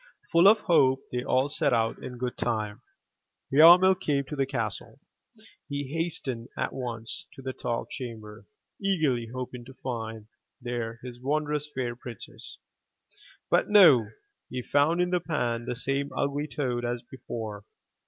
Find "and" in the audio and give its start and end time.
1.97-2.05